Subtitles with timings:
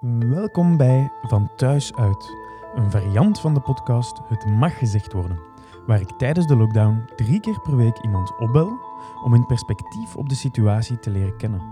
[0.00, 2.36] Welkom bij Van Thuis Uit,
[2.74, 5.40] een variant van de podcast Het Mag Gezegd Worden,
[5.86, 8.78] waar ik tijdens de lockdown drie keer per week iemand opbel
[9.24, 11.62] om in perspectief op de situatie te leren kennen.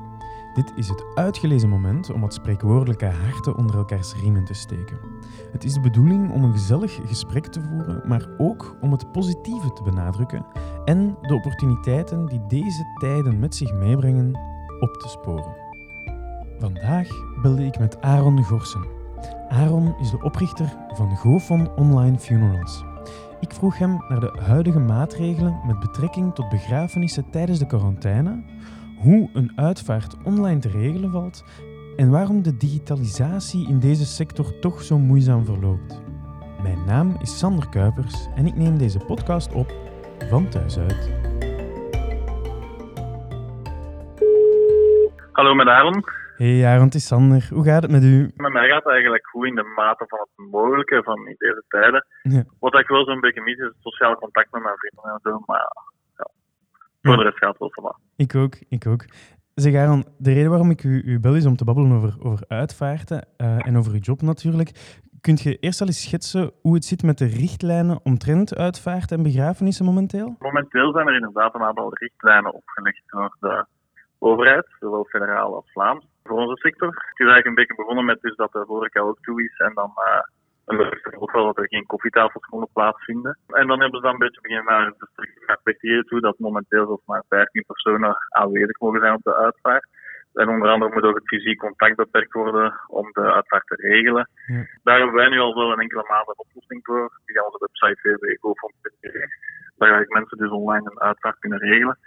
[0.54, 4.98] Dit is het uitgelezen moment om wat spreekwoordelijke harten onder elkaars riemen te steken.
[5.52, 9.72] Het is de bedoeling om een gezellig gesprek te voeren, maar ook om het positieve
[9.72, 10.46] te benadrukken
[10.84, 14.38] en de opportuniteiten die deze tijden met zich meebrengen
[14.80, 15.64] op te sporen.
[16.58, 17.08] Vandaag
[17.43, 18.86] belde ik met Aaron Gorsen.
[19.49, 22.85] Aaron is de oprichter van GoFon Online Funerals.
[23.40, 28.43] Ik vroeg hem naar de huidige maatregelen met betrekking tot begrafenissen tijdens de quarantaine,
[28.98, 31.45] hoe een uitvaart online te regelen valt
[31.96, 36.03] en waarom de digitalisatie in deze sector toch zo moeizaam verloopt.
[36.62, 39.73] Mijn naam is Sander Kuipers en ik neem deze podcast op
[40.31, 41.11] van thuis uit.
[45.33, 46.23] Hallo met Aaron.
[46.36, 47.48] Hey Aaron, het is Sander.
[47.50, 48.33] Hoe gaat het met u?
[48.36, 51.64] Met mij gaat het eigenlijk goed in de mate van het mogelijke van in deze
[51.69, 52.06] tijden.
[52.22, 52.45] Ja.
[52.59, 55.42] Wat ik wel zo'n beetje mis is het sociaal contact met mijn vrienden en zo.
[55.47, 55.67] Maar
[56.17, 56.31] ja,
[57.03, 57.98] voor de rest gaat het wel wat.
[58.17, 59.05] Ik ook, ik ook.
[59.55, 62.44] Zeg Aaron, de reden waarom ik u, u bel is om te babbelen over, over
[62.48, 64.70] uitvaarten eh, en over uw job natuurlijk.
[65.20, 69.22] Kunt je eerst al eens schetsen hoe het zit met de richtlijnen omtrent uitvaarten en
[69.22, 70.37] begrafenissen momenteel?
[70.39, 73.66] Momenteel zijn er inderdaad een aantal richtlijnen opgelegd door de
[74.19, 76.89] overheid, zowel federaal als Vlaams, voor onze sector.
[76.89, 79.75] Het is eigenlijk een beetje begonnen met dus dat de horeca ook toe is en
[79.75, 80.22] dan uh,
[80.66, 83.39] en dat is ook wel dat er geen koffietafels konden plaatsvinden.
[83.47, 87.06] En dan hebben ze dan een beetje beginnen naar de respecteren toe dat momenteel zelfs
[87.06, 89.86] maar 15 personen aanwezig mogen zijn op de uitvaart.
[90.34, 94.28] En onder andere moet ook het fysiek contact beperkt worden om de uitvaart te regelen.
[94.47, 94.66] Ja.
[94.83, 97.98] Daar hebben wij nu al wel een enkele maand een oplossing voor via onze website
[98.03, 99.28] www.gofond.be.
[99.77, 101.98] Waar eigenlijk mensen dus online een uitvaart kunnen regelen.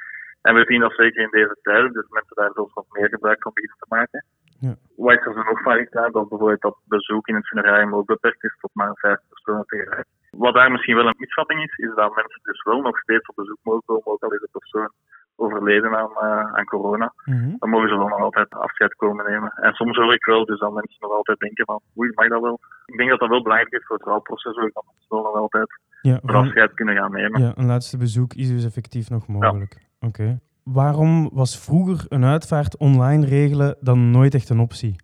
[0.47, 3.41] En we zien dat zeker in deze tijden, dus mensen daar zelfs wat meer gebruik
[3.41, 4.25] van beginnen te maken.
[4.59, 4.73] Ja.
[4.95, 6.11] Wat is er nog van gedaan?
[6.11, 10.05] Dat bijvoorbeeld dat bezoek in het funerarium ook beperkt is tot maar vijf personen tegelijk.
[10.31, 13.36] Wat daar misschien wel een misvatting is, is dat mensen dus wel nog steeds op
[13.36, 14.91] bezoek mogen komen, ook al is de persoon
[15.36, 17.13] overleden aan, uh, aan corona.
[17.25, 17.55] Mhm.
[17.59, 19.52] Dan mogen ze wel nog altijd afscheid komen nemen.
[19.55, 22.41] En soms hoor ik wel dus dat mensen nog altijd denken van, oei, mag dat
[22.41, 22.59] wel?
[22.86, 25.36] Ik denk dat dat wel belangrijk is voor het rouwproces, ook dat mensen wel nog
[25.36, 27.41] altijd Ja, afscheid kunnen gaan nemen.
[27.41, 29.86] ja, een laatste bezoek is dus effectief nog mogelijk.
[29.99, 30.39] Oké.
[30.63, 34.95] Waarom was vroeger een uitvaart online regelen dan nooit echt een optie?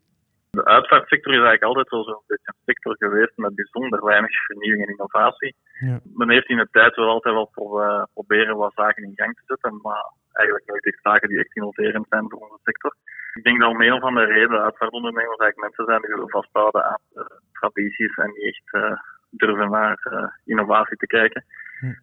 [0.50, 4.84] De uitvaartsector is eigenlijk altijd wel zo'n beetje een sector geweest met bijzonder weinig vernieuwing
[4.84, 5.56] en innovatie.
[5.80, 6.00] Ja.
[6.14, 9.36] Men heeft in de tijd wel altijd wel pro- eh, proberen wat zaken in gang
[9.36, 12.96] te zetten, maar eigenlijk nooit echt zaken die echt innoverend zijn voor onze sector.
[13.34, 16.84] Ik denk dat om een of andere reden uitvaartondernemers eigenlijk mensen zijn die willen vasthouden
[16.86, 18.98] aan de tradities en niet echt eh,
[19.30, 21.46] durven naar eh, innovatie te kijken.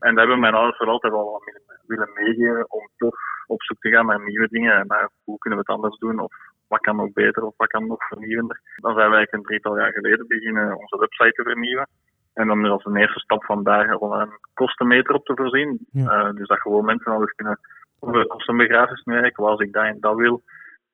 [0.06, 1.44] En daar hebben mijn ouders wel altijd wel wat
[1.90, 5.58] willen meegeven om toch op zoek te gaan naar nieuwe dingen en naar hoe kunnen
[5.58, 6.32] we het anders doen of
[6.68, 8.60] wat kan nog beter of wat kan nog vernieuwender.
[8.76, 11.88] Dan zijn wij een drietal jaar geleden beginnen onze website te vernieuwen.
[12.34, 15.86] En dan als een eerste stap van daar al een kostenmeter op te voorzien.
[15.90, 16.06] Ja.
[16.10, 17.58] Eh, dus dat gewoon mensen al eens kunnen,
[17.98, 20.42] hoeveel kost een begrafenis nu eigenlijk, wat als ik dat en dat wil,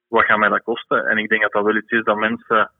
[0.08, 1.06] wat gaat mij dat kosten?
[1.06, 2.70] En ik denk dat dat wel iets is dat mensen,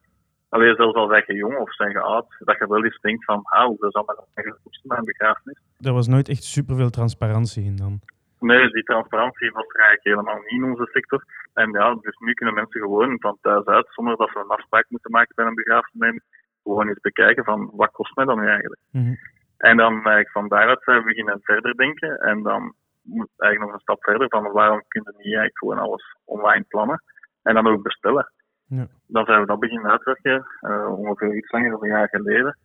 [0.49, 3.25] alleen zelfs al zijn je jong of zijn je oud, dat je wel eens denkt
[3.25, 5.61] van, ah, hoeveel zal dat eigenlijk kosten bij een begrafenis?
[5.81, 8.01] Er was nooit echt superveel transparantie in dan.
[8.39, 11.25] Nee, die transparantie was er eigenlijk helemaal niet in onze sector.
[11.55, 14.87] En ja, dus nu kunnen mensen gewoon van thuis uit, zonder dat ze een afspraak
[14.89, 16.21] moeten maken bij een begrafenis,
[16.63, 18.81] gewoon eens bekijken van wat kost mij dat nu eigenlijk.
[18.91, 19.15] Mhm.
[19.57, 22.19] En dan eigenlijk van daaruit zijn we beginnen verder denken.
[22.19, 25.79] En dan moet eigenlijk nog een stap verder van waarom kunnen we niet eigenlijk gewoon
[25.79, 27.03] alles online plannen
[27.43, 28.33] en dan ook bestellen.
[28.69, 28.87] Ja.
[29.07, 32.59] Dan zijn we dat beginnen uitwerken, eh, ongeveer iets langer dan een jaar geleden.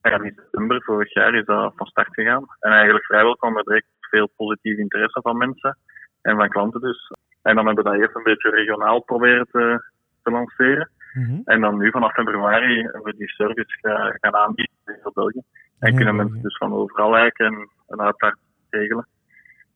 [0.00, 2.44] En in september vorig jaar is dat van start gegaan.
[2.60, 5.78] En eigenlijk vrijwel kwam er direct veel positief interesse van mensen
[6.22, 7.10] en van klanten dus.
[7.42, 9.82] En dan hebben we dat eerst een beetje regionaal proberen te,
[10.22, 10.90] te lanceren.
[11.12, 11.40] Mhm.
[11.44, 15.40] En dan nu vanaf februari hebben we die service ga- gaan aanbieden in heel België.
[15.78, 18.38] En Ja, kunnen mensen dus van overal eigenlijk een, een uitvaart
[18.70, 19.06] regelen.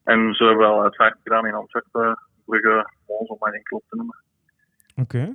[0.05, 3.83] En zo hebben we al uitvaart gedaan in Antwerpen, Brugge, Mons, om maar één klop
[3.89, 4.17] te noemen.
[4.97, 5.35] Oké.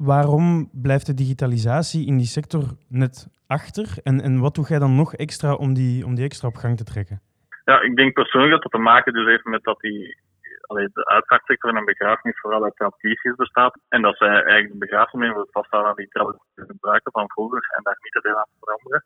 [0.00, 3.86] Waarom blijft de digitalisatie in die sector net achter?
[4.02, 6.76] En, en wat doe jij dan nog extra om die, om die extra op gang
[6.76, 7.20] te trekken?
[7.64, 10.18] Ja, ik denk persoonlijk dat dat te maken dus heeft met dat die,
[10.66, 13.78] allee, de uitvaartsector en een begrafenis vooral uit tradities bestaat.
[13.88, 17.82] En dat zij eigenlijk de begrafenis willen vasthouden aan die traditionele gebruiken van vroeger en
[17.82, 19.04] daar niet te veel aan veranderen.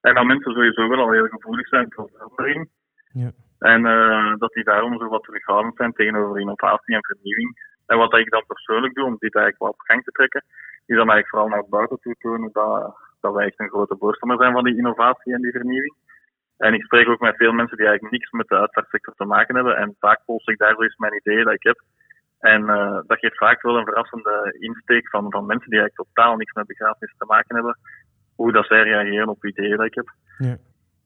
[0.00, 2.70] En dat mensen sowieso wel al heel gevoelig zijn voor verandering.
[3.12, 3.30] Ja.
[3.58, 7.72] En eh, dat die daarom zo wat terughoudend zijn tegenover innovatie en vernieuwing.
[7.86, 10.44] En wat ik dan persoonlijk doe om dit eigenlijk wat op gang te trekken,
[10.86, 13.96] is dan eigenlijk vooral naar het buiten toe tonen dat, dat wij echt een grote
[13.98, 15.94] voorstander zijn van die innovatie en die vernieuwing.
[16.56, 19.54] En ik spreek ook met veel mensen die eigenlijk niks met de uitvaartsector te maken
[19.54, 19.76] hebben.
[19.76, 21.82] En vaak post ik daar zo eens mijn ideeën dat ik heb.
[22.38, 26.36] En uh, dat geeft vaak wel een verrassende insteek van, van mensen die eigenlijk totaal
[26.36, 27.78] niks met begrafenis te maken hebben,
[28.36, 30.08] hoe dat zij reageren op ideeën dat ik heb.
[30.38, 30.56] Ja.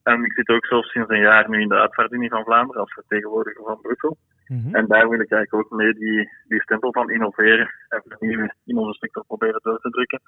[0.09, 2.93] En ik zit ook zo sinds een jaar nu in de uitvaartunie van Vlaanderen als
[2.93, 4.17] vertegenwoordiger van Brussel.
[4.47, 4.75] Mhm.
[4.75, 8.77] En daar wil ik eigenlijk ook mee die, die stempel van innoveren en vernieuwen in
[8.77, 10.21] onze sector proberen door te drukken.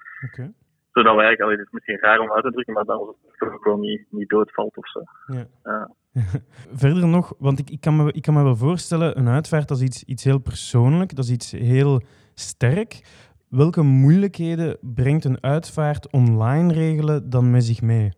[0.92, 3.16] Zodat wij eigenlijk, allee, het is misschien raar om uit te drukken, maar dat onze
[3.22, 5.02] sector wel niet, niet doodvalt of zo.
[5.26, 5.46] Ja.
[5.64, 5.90] Ja.
[6.84, 9.78] Verder nog, want ik, ik, kan me, ik kan me wel voorstellen, een uitvaart dat
[9.78, 12.02] is iets, iets heel persoonlijk, dat is iets heel
[12.34, 13.02] sterk.
[13.50, 18.12] Welke moeilijkheden brengt een uitvaart online regelen dan met zich mee?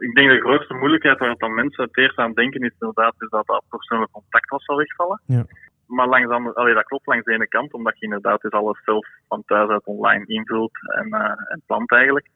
[0.00, 3.28] Ik denk de grootste moeilijkheid waar dan mensen het eerst aan denken is inderdaad is
[3.28, 5.20] dat dat persoonlijk contact was zal wegvallen.
[5.26, 5.44] Ja.
[5.86, 6.06] Maar
[6.54, 9.68] allee, dat klopt langs de ene kant, omdat je inderdaad dus alles zelf van thuis
[9.68, 12.28] uit online invult en, eh, en plant eigenlijk.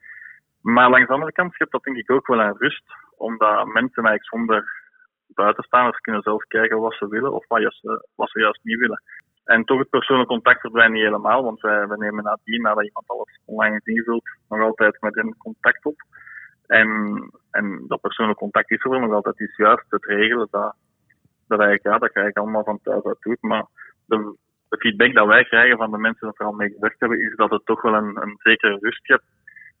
[0.61, 2.83] Maar langs de andere kant schept dat denk ik ook wel een rust,
[3.17, 4.83] omdat mensen eigenlijk zonder
[5.27, 7.81] buitenstaanders kunnen zelf kijken wat ze willen of wat, juist,
[8.15, 9.01] wat ze juist niet willen.
[9.45, 13.07] En toch het persoonlijk contact verdwijnt niet helemaal, want wij, wij nemen nadien, nadat iemand
[13.07, 15.95] alles online ingevuld, nog altijd met hen contact op.
[16.67, 20.75] En, en dat persoonlijk contact is wel nog altijd is juist het regelen dat,
[21.47, 23.41] dat, eigenlijk, ja, dat je allemaal van thuis uit doet.
[23.41, 23.65] Maar
[24.05, 24.35] de,
[24.69, 27.35] de feedback dat wij krijgen van de mensen die er al mee gewerkt hebben, is
[27.35, 29.23] dat het toch wel een, een zekere rust hebt.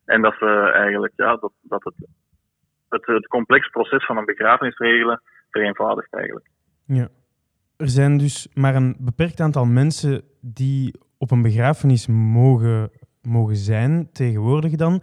[0.05, 2.07] En dat ze eigenlijk, ja, dat, dat het,
[2.89, 6.47] het, het complex proces van een begrafenis regelen vereenvoudigt eigenlijk.
[6.85, 7.07] Ja.
[7.77, 12.89] Er zijn dus maar een beperkt aantal mensen die op een begrafenis mogen,
[13.21, 15.01] mogen zijn, tegenwoordig dan.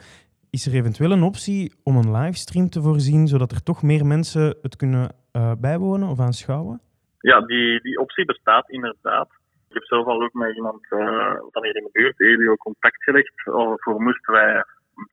[0.59, 4.57] Is er eventueel een optie om een livestream te voorzien, zodat er toch meer mensen
[4.63, 6.81] het kunnen uh, bijwonen of aanschouwen?
[7.19, 9.29] Ja, die, die optie bestaat inderdaad.
[9.69, 13.03] Ik heb zelf al ook met iemand uh, van hier in de buurt, Elio, contact
[13.03, 13.33] gelegd.
[13.83, 14.65] Voor moesten wij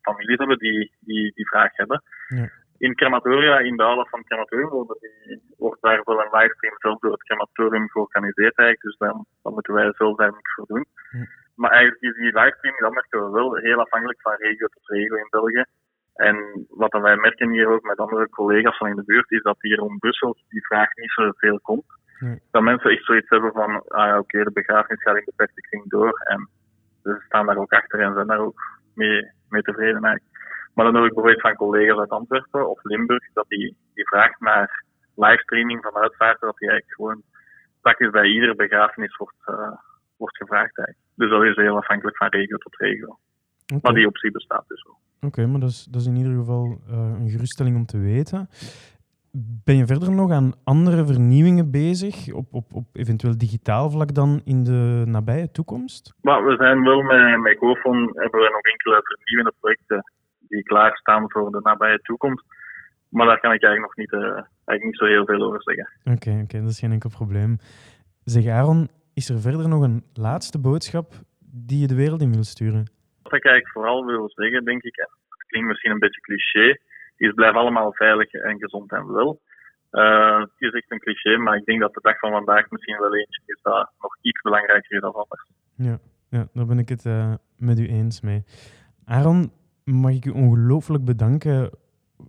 [0.02, 2.04] families hebben die die, die vraag hebben.
[2.28, 2.50] Ja.
[2.78, 4.70] In crematoria, in de aula van het crematorium,
[5.58, 8.82] wordt, daar wel een livestream zelf door het crematorium georganiseerd eigenlijk.
[8.82, 10.86] Dus dan, dan moeten wij zelf daar niks voor doen.
[11.12, 11.28] Ja.
[11.60, 15.16] Maar eigenlijk is die livestream, dat merken we wel, heel afhankelijk van regio tot regio
[15.16, 15.64] in België.
[16.16, 19.58] En wat wij merken hier ook met andere collega's van in de buurt, is dat
[19.60, 21.86] hier rond Brussel die vraag niet zoveel komt.
[22.20, 22.42] Nee.
[22.52, 25.62] Dat mensen echt zoiets hebben van, ah ja, oké, de begrafenis gaat in de beperkte
[25.62, 26.22] kring door.
[26.24, 26.50] En
[27.04, 28.62] ze staan daar ook achter en zijn daar ook
[28.96, 30.38] mee, mee tevreden eigenlijk.
[30.74, 34.40] Maar dan hoor ik bijvoorbeeld van collega's uit Antwerpen of Limburg, dat die, die vraagt
[34.40, 34.84] naar
[35.16, 37.22] livestreaming van uitvaarten, dat die eigenlijk gewoon
[37.82, 39.72] praktisch bij iedere begrafenis wordt, uh,
[40.20, 41.16] wordt gevraagd eigenlijk.
[41.16, 43.10] Dus dat is heel afhankelijk van regio tot regio.
[43.66, 43.80] Okay.
[43.82, 44.98] Maar die optie bestaat dus wel.
[45.18, 47.98] Oké, okay, maar dat is, dat is in ieder geval uh, een geruststelling om te
[47.98, 48.50] weten.
[49.66, 54.42] Ben je verder nog aan andere vernieuwingen bezig, op, op, op eventueel digitaal vlak dan
[54.44, 56.14] in de nabije toekomst?
[56.22, 61.32] Maar we zijn wel met, met GoFon hebben we nog enkele vernieuwende projecten die klaarstaan
[61.32, 62.46] voor de nabije toekomst.
[63.10, 65.90] Maar daar kan ik eigenlijk nog niet, uh, eigenlijk niet zo heel veel over zeggen.
[66.04, 67.58] Oké, okay, okay, dat is geen enkel probleem.
[68.24, 68.90] Zeg Aaron,
[69.20, 71.08] is er verder nog een laatste boodschap
[71.70, 72.84] die je de wereld in wil sturen?
[73.24, 76.78] Wat ik eigenlijk vooral wil zeggen, denk ik, en het klinkt misschien een beetje cliché,
[77.18, 79.42] is blijf allemaal veilig en gezond en wel.
[79.92, 83.00] Uh, het is echt een cliché, maar ik denk dat de dag van vandaag misschien
[83.00, 85.46] wel eentje is dat nog iets belangrijker is dan anders.
[85.76, 86.00] Ja,
[86.30, 88.44] ja daar ben ik het uh, met u eens mee.
[89.06, 89.52] Aaron,
[89.84, 91.70] mag ik u ongelooflijk bedanken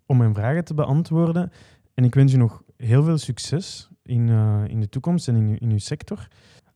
[0.06, 1.52] om mijn vragen te beantwoorden.
[1.94, 5.58] En ik wens u nog heel veel succes in, uh, in de toekomst en in,
[5.58, 6.28] in uw sector.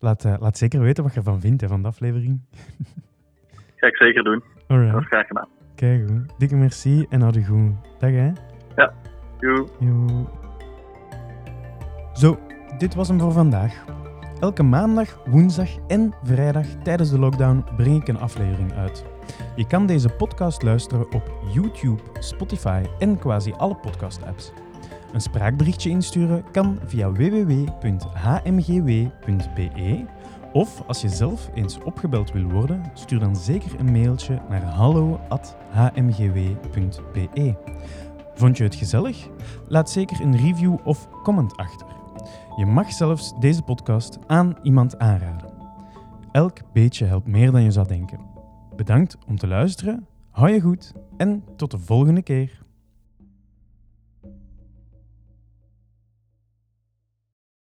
[0.05, 2.41] Laat, uh, laat zeker weten wat je ervan vindt hè, van de aflevering.
[3.77, 4.43] Ga ik zeker doen.
[4.67, 4.93] Alright.
[4.93, 5.49] Dat is graag gedaan.
[5.75, 6.39] Kijk goed.
[6.39, 7.73] Dikke merci en hou goed.
[7.99, 8.32] Dag hè.
[8.77, 8.93] Ja.
[9.39, 9.67] Joe.
[12.13, 12.39] Zo,
[12.79, 13.84] dit was hem voor vandaag.
[14.41, 19.05] Elke maandag, woensdag en vrijdag tijdens de lockdown breng ik een aflevering uit.
[19.56, 24.53] Je kan deze podcast luisteren op YouTube, Spotify en quasi alle podcast-apps.
[25.15, 27.65] Een spraakberichtje insturen kan via www.hmgw.be
[30.53, 37.55] of als je zelf eens opgebeld wil worden, stuur dan zeker een mailtje naar hallo@hmgw.be.
[38.35, 39.29] Vond je het gezellig?
[39.69, 41.87] Laat zeker een review of comment achter.
[42.56, 45.53] Je mag zelfs deze podcast aan iemand aanraden.
[46.33, 48.21] Elk beetje helpt meer dan je zou denken.
[48.77, 52.63] Bedankt om te luisteren, hou je goed en tot de volgende keer.